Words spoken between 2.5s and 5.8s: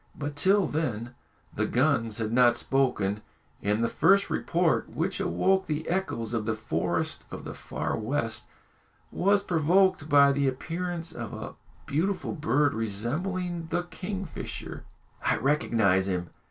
spoken, and the first report which awoke